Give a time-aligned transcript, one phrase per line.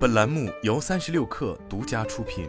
[0.00, 2.48] 本栏目由三十六氪独家出品。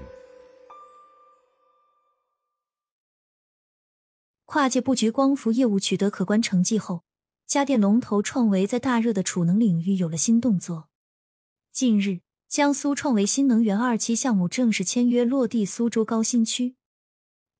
[4.45, 7.03] 跨界布局光伏业务取得可观成绩后，
[7.45, 10.87] 家电龙头创维在大热的储能领域有了新动作。
[11.73, 16.77] 近日，江苏创维新能源二期项目正式签约落地苏州高新区。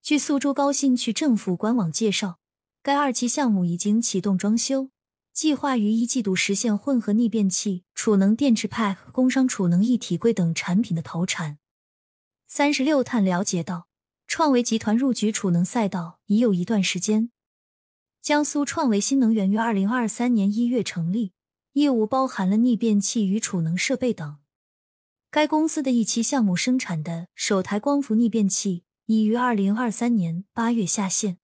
[0.02, 2.40] 据苏州高新区政府官网介绍，
[2.82, 4.90] 该二期项目已经启动装修。
[5.34, 11.58] 计划于一季度实现混合逆变器、储能电池派、工商储能一体柜等产品的投产。
[12.48, 13.88] 三十六碳了解到，
[14.28, 17.32] 创维集团入局储能赛道已有一段时间。
[18.22, 21.32] 江苏创维新能源于二零二三年一月成立，
[21.74, 24.38] 业务包含了逆变器与储能设备等。
[25.32, 31.38] 该公司的一期项目生产的首台光伏逆变器已于二零二三年八月下线。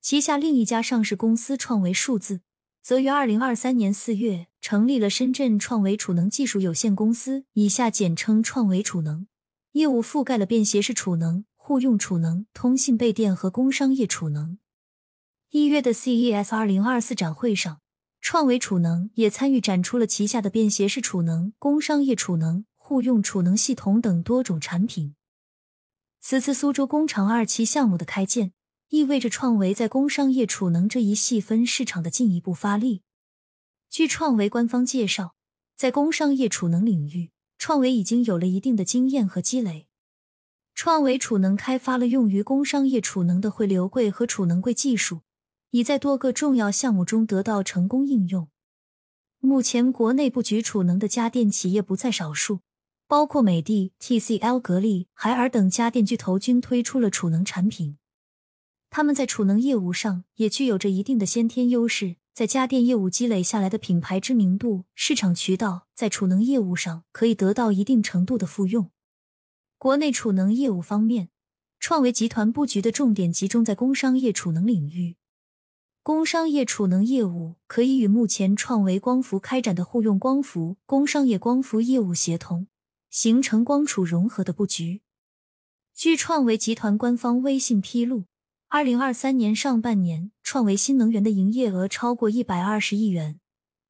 [0.00, 2.40] 旗下另一家上市公司创维数字。
[2.84, 9.26] 则于二零二三年四月成立了深圳创维储能技术有限公司，以下简称创维储能，
[9.72, 14.58] 业务覆盖了便携式储能、户用储能、通信备电和工商业储能。
[15.48, 17.80] 一月的 CES 二零二四展会上，
[18.20, 25.14] 创维储能也参与展出了旗下的便携式储能、工商业储能、户用储能系统等多种产品。
[26.20, 28.52] 此次苏州工厂二期项目的开建。
[28.94, 33.02] 意味着创维在工商业储能这一细分市场的进一步发力。
[33.90, 35.34] 据创维官方介绍，
[35.74, 39.88] 在工商业储能领域，创维已经有了一定的经验和积累。
[40.76, 45.22] 创维储能开发了用于工商业储能的汇流柜和储能柜技术，
[45.70, 48.46] 已在多个重要项目中得到成功应用。
[49.40, 52.60] 目前，国内布局储能的家电企业不在少数，
[53.08, 57.98] 包括美的、TCL、格力、海尔等家电巨头均推出了储能产品。
[58.96, 68.92] 他们在储能业务上也具有着一定的先天优势，在家电业务积累下来的品牌知名度、市场渠道，在储能业务上可以得到一定程度的复用。
[69.78, 71.30] 国内储能业务方面，
[71.80, 75.16] 创维集团布局的重点集中在工商业储能领域。
[76.04, 82.68] 工商业储能业务可以与目前创维光伏开展的户用光伏、工商业光伏业务协同，
[83.10, 85.02] 形成光储融合的布局。
[85.92, 88.26] 据创维集团官方微信披露。
[88.74, 93.38] 二零二三年上半年，创维新能源的营业额超过一百二十亿元，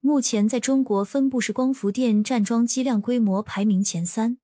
[0.00, 4.36] 目前在中国分布式光伏电站装机量规模排名前三。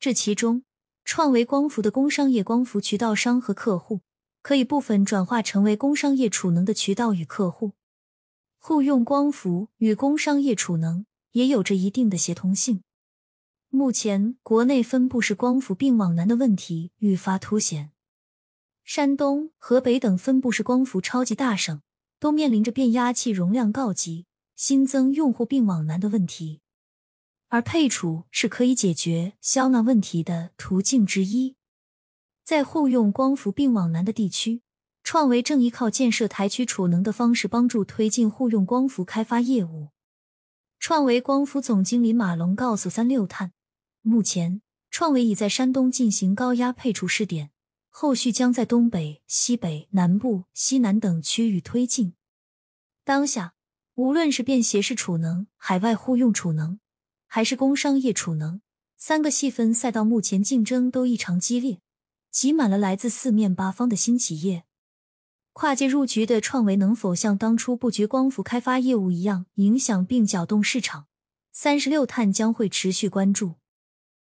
[0.00, 0.64] 这其中，
[1.04, 4.00] 创维光伏的工商业光伏渠道商和客户，
[4.42, 7.74] 可以部分转化成为工商业储能的渠道与客户。
[8.58, 12.82] 户用光伏与工商业储能也有着一定的协同性。
[13.70, 17.92] 目前，国内分布式光伏并网难的问题愈发凸显。
[18.84, 21.80] 山东、河北等分布式光伏超级大省
[22.20, 26.60] 都面临着变压器容量告急、新增用户并网难的问题，
[27.48, 31.56] 而配储是可以解决消纳问题的途径之一。
[32.44, 34.60] 在户用光伏并网难的地区，
[35.02, 39.88] 创维正依靠建设台区储能的方式，帮助推进户用光伏开发业务。
[40.78, 43.52] 创维光伏总经理马龙告诉三六碳，
[44.02, 47.50] 目前创维已在山东进行高压配储试点。
[47.96, 52.14] 后续将在东北、西北、南部、西南等区域推进。
[53.04, 53.54] 当下，
[53.94, 56.80] 无论是便携式储能、海外户用储能，
[57.28, 58.60] 还是工商业储能，
[58.96, 61.78] 三个细分赛道目前竞争都异常激烈，
[62.32, 64.64] 挤满了来自四面八方的新企业。
[65.52, 71.06] 跨界入局的创维能否像当初布局光伏开发业务一样影响并搅动市场？
[71.52, 73.54] 三十六碳将会持续关注。